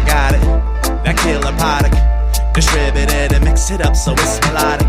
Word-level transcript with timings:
I 0.00 0.06
got 0.06 0.32
it. 0.34 0.40
That 1.04 1.16
killer 1.18 1.52
product. 1.60 1.92
Distribute 2.54 3.12
it 3.12 3.32
and 3.32 3.44
mix 3.44 3.70
it 3.70 3.84
up 3.84 3.94
so 3.94 4.12
it's 4.12 4.40
melodic. 4.48 4.88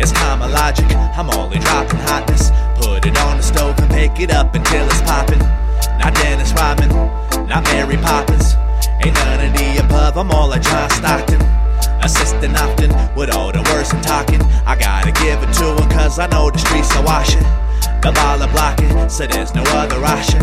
It's 0.00 0.12
homologic. 0.12 0.88
logic. 0.88 1.18
I'm 1.18 1.28
only 1.36 1.58
dropping 1.58 2.00
hotness. 2.08 2.48
Put 2.80 3.04
it 3.04 3.18
on 3.28 3.36
the 3.36 3.42
stove 3.42 3.78
and 3.78 3.90
pick 3.90 4.18
it 4.20 4.30
up 4.30 4.54
until 4.54 4.86
it's 4.86 5.02
popping. 5.02 5.40
Not 6.00 6.14
Dennis 6.14 6.52
Rodman, 6.56 6.88
not 7.46 7.64
Mary 7.64 7.96
Poppins. 7.98 8.56
Ain't 9.04 9.14
none 9.20 9.44
of 9.44 9.52
the 9.52 9.84
above. 9.84 10.16
I'm 10.16 10.30
all 10.30 10.48
like 10.48 10.62
John 10.62 10.88
Stockton. 10.90 11.42
Assisting 12.00 12.56
often 12.56 12.88
with 13.14 13.28
all 13.28 13.52
the 13.52 13.60
words 13.68 13.92
I'm 13.92 14.00
talking. 14.00 14.40
I 14.64 14.76
gotta 14.80 15.12
give 15.12 15.42
it 15.44 15.52
to 15.60 15.76
her, 15.76 15.88
cause 15.92 16.18
I 16.18 16.26
know 16.28 16.50
the 16.50 16.58
streets 16.58 16.94
are 16.96 17.04
washing. 17.04 17.44
The 18.00 18.12
ball 18.16 18.40
are 18.40 18.52
blocking, 18.52 19.10
so 19.10 19.26
there's 19.26 19.54
no 19.54 19.62
other 19.76 20.00
option. 20.04 20.40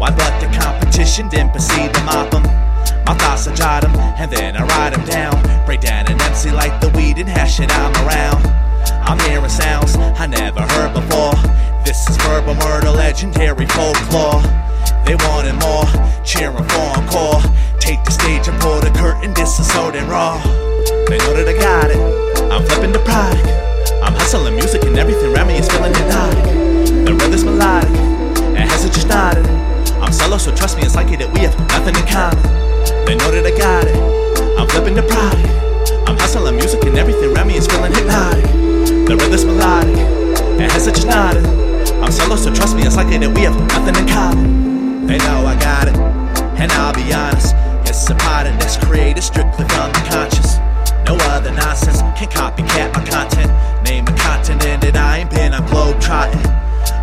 Why 0.00 0.08
but 0.08 0.40
the 0.40 0.48
competition 0.56 1.28
didn't 1.28 1.52
proceed 1.52 1.92
the 1.92 2.00
mop 2.08 2.30
them? 2.30 2.61
My 3.06 3.14
thoughts 3.14 3.46
I 3.48 3.54
jot 3.54 3.84
'em, 3.84 3.94
and 3.96 4.30
then 4.30 4.56
I 4.56 4.62
write 4.62 4.92
'em 4.96 5.04
down. 5.04 5.34
Break 5.66 5.80
down 5.80 6.06
an 6.06 6.20
MC 6.20 6.50
like 6.50 6.80
the 6.80 6.88
weed 6.90 7.18
and 7.18 7.28
hash 7.28 7.60
it 7.60 7.70
I'm 7.76 7.94
around. 8.06 8.46
I'm 9.08 9.18
hearing 9.20 9.48
sounds 9.48 9.96
I 9.96 10.26
never 10.26 10.62
heard 10.74 10.94
before. 10.94 11.34
This 11.84 12.08
is 12.08 12.16
verbal 12.18 12.54
murder, 12.54 12.90
legendary 12.90 13.66
folklore. 13.66 14.42
They 15.04 15.16
wanted 15.26 15.54
more, 15.60 15.86
cheering 16.24 16.68
for 16.68 16.98
encore. 16.98 17.42
Take 17.80 18.04
the 18.04 18.12
stage 18.12 18.46
and 18.46 18.58
pull 18.60 18.80
the 18.80 18.90
curtain, 18.90 19.34
this 19.34 19.58
is 19.58 19.66
so 19.66 19.90
damn 19.90 20.08
raw. 20.08 20.38
They 21.08 21.18
know 21.18 21.34
that 21.34 21.48
I 21.48 21.56
got 21.58 21.90
it, 21.90 21.98
I'm 22.52 22.64
flipping 22.66 22.92
the 22.92 23.00
product. 23.00 23.48
I'm 24.02 24.14
hustling 24.14 24.54
music 24.54 24.84
and 24.84 24.96
everything 24.96 25.34
around 25.34 25.48
me 25.48 25.58
is 25.58 25.68
feeling 25.68 25.92
hypnotic. 25.94 26.44
The 27.06 27.12
rhythm's 27.14 27.44
melodic, 27.44 27.90
and 28.58 28.70
has 28.70 28.84
it 28.84 28.92
just 28.92 29.08
nodded. 29.08 29.46
I'm 30.00 30.12
solo, 30.12 30.38
so 30.38 30.54
trust 30.54 30.76
me, 30.76 30.84
it's 30.84 30.94
likely 30.94 31.16
that 31.16 31.32
we 31.32 31.40
have 31.40 31.58
nothing 31.68 31.96
in 31.96 32.06
common. 32.06 32.61
They 33.06 33.16
know 33.16 33.30
that 33.30 33.44
I 33.46 33.56
got 33.56 33.84
it, 33.84 33.96
I'm 34.58 34.68
flipping 34.68 34.94
the 34.94 35.02
product. 35.02 35.48
I'm 36.08 36.16
hustling 36.18 36.56
music 36.56 36.84
and 36.84 36.96
everything 36.96 37.34
around 37.34 37.48
me 37.48 37.56
is 37.56 37.66
feeling 37.66 37.92
hypnotic. 37.92 38.44
The 39.06 39.16
rhythm's 39.16 39.44
melodic, 39.44 39.98
and 40.60 40.72
has 40.72 40.86
it 40.86 40.94
just 40.94 41.06
nodded. 41.06 41.44
I'm 42.02 42.10
solo, 42.10 42.36
so 42.36 42.52
trust 42.52 42.76
me, 42.76 42.82
it's 42.82 42.96
likely 42.96 43.18
that 43.18 43.30
we 43.30 43.42
have 43.42 43.58
nothing 43.68 43.94
in 43.94 44.08
common. 44.08 45.06
They 45.06 45.18
know 45.18 45.46
I 45.46 45.54
got 45.58 45.88
it, 45.88 45.96
and 46.58 46.70
I'll 46.72 46.94
be 46.94 47.12
honest. 47.12 47.54
It's 47.88 48.08
a 48.08 48.14
product 48.14 48.60
that's 48.60 48.76
created 48.76 49.22
strictly 49.22 49.66
from 49.68 49.92
the 49.92 50.02
conscious. 50.08 50.56
No 51.04 51.18
other 51.28 51.52
nonsense 51.52 52.00
can 52.16 52.28
copycat 52.30 52.94
my 52.94 53.04
content. 53.04 53.50
Name 53.84 54.06
a 54.08 54.16
continent 54.16 54.80
that 54.82 54.96
I 54.96 55.18
ain't 55.18 55.30
been, 55.30 55.52
I'm 55.52 55.66
globe 55.66 56.00
trotting. 56.00 56.40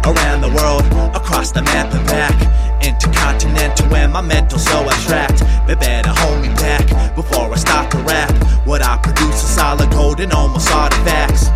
Around 0.03 0.41
the 0.41 0.49
world, 0.49 0.83
across 1.15 1.51
the 1.51 1.61
map 1.61 1.93
and 1.93 2.05
back. 2.07 2.48
Intercontinental 2.89 3.93
and 3.93 4.11
my 4.11 4.21
mental 4.21 4.57
so 4.57 4.89
abstract. 4.89 5.43
They 5.67 5.75
better 5.75 6.09
hold 6.09 6.41
me 6.41 6.47
back 6.55 7.15
before 7.15 7.53
I 7.53 7.55
start 7.55 7.91
to 7.91 7.99
rap. 7.99 8.31
What 8.65 8.81
I 8.81 8.97
produce 8.97 9.43
is 9.43 9.49
solid 9.49 9.91
gold 9.91 10.19
and 10.19 10.33
almost 10.33 10.71
artifacts. 10.71 11.49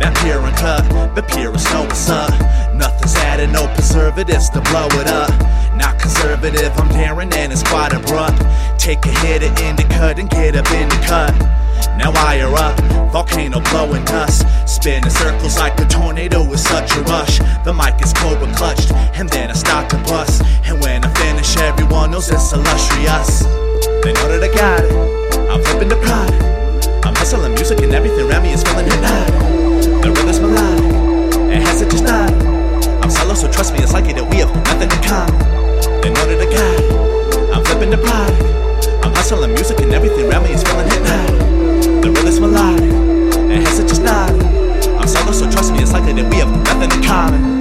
That 0.00 0.16
pure 0.22 0.40
and 0.40 0.56
cut, 0.56 1.14
the 1.14 1.22
purest 1.22 1.70
know 1.72 1.82
what's 1.82 2.08
up. 2.08 2.32
Nothing's 2.74 3.16
added, 3.16 3.50
no 3.50 3.66
preservatives 3.74 4.48
to 4.50 4.62
blow 4.62 4.88
it 4.92 5.08
up. 5.08 5.28
Not 5.76 5.98
conservative, 6.00 6.72
I'm 6.80 6.88
daring 6.88 7.32
and 7.34 7.52
it's 7.52 7.62
quite 7.62 7.92
abrupt. 7.92 8.40
Take 8.80 9.04
a 9.04 9.12
hit 9.20 9.42
at 9.42 9.60
in 9.60 9.76
the 9.76 9.84
cut 9.92 10.18
and 10.18 10.30
get 10.30 10.56
up 10.56 10.70
in 10.72 10.88
the 10.88 11.00
cut. 11.04 11.36
Now 11.98 12.12
I 12.14 12.40
are 12.40 12.54
up, 12.54 12.80
volcano 13.12 13.60
blowing 13.60 14.04
dust. 14.06 14.46
Spinning 14.66 15.10
circles 15.10 15.58
like 15.58 15.78
a 15.80 15.84
tornado 15.86 16.48
with 16.48 16.60
such 16.60 16.96
a 16.96 17.02
rush. 17.02 17.38
The 17.64 17.74
mic 17.74 18.00
is 18.00 18.12
cobra 18.12 18.50
clutched, 18.54 18.92
and 19.18 19.28
then 19.28 19.50
I 19.50 19.54
start 19.54 19.87
illustrious. 23.08 23.42
They 24.04 24.12
know 24.12 24.28
that 24.28 24.42
I 24.42 24.50
got 24.52 24.84
it, 24.84 24.92
I'm 25.50 25.62
flipping 25.62 25.88
the 25.88 25.96
product. 25.96 26.36
I'm 27.06 27.14
hustling 27.14 27.54
music 27.54 27.80
and 27.80 27.92
everything 27.92 28.28
around 28.30 28.42
me 28.42 28.52
is 28.52 28.62
feeling 28.62 28.86
hypnotic. 28.86 29.34
The 30.02 30.10
rhythm's 30.10 30.40
melodic, 30.40 30.84
and 31.52 31.62
has 31.64 31.82
it 31.82 31.90
just 31.90 32.04
nodded. 32.04 32.40
I'm 33.02 33.10
solo, 33.10 33.34
so 33.34 33.50
trust 33.50 33.72
me, 33.72 33.80
it's 33.80 33.92
likely 33.92 34.12
that 34.14 34.24
we 34.28 34.36
have 34.38 34.54
nothing 34.54 34.90
in 34.90 35.02
common. 35.04 35.38
They 36.02 36.10
know 36.10 36.24
that 36.28 36.40
I 36.40 36.48
got 36.48 36.74
it, 36.80 37.52
I'm 37.52 37.64
flipping 37.64 37.90
the 37.90 37.98
product. 37.98 38.44
I'm 39.04 39.14
hustling 39.14 39.54
music 39.54 39.80
and 39.80 39.92
everything 39.92 40.30
around 40.30 40.44
me 40.44 40.52
is 40.52 40.62
feeling 40.62 40.88
hypnotic. 40.88 42.02
The 42.02 42.10
rhythm's 42.10 42.40
melodic, 42.40 42.92
and 43.52 43.62
has 43.64 43.78
it 43.78 43.88
just 43.88 44.02
nodded. 44.02 44.42
I'm 45.00 45.08
solo, 45.08 45.32
so 45.32 45.50
trust 45.50 45.72
me, 45.72 45.80
it's 45.80 45.92
likely 45.92 46.12
that 46.14 46.28
we 46.30 46.36
have 46.36 46.50
nothing 46.64 46.92
in 46.92 47.04
common. 47.04 47.57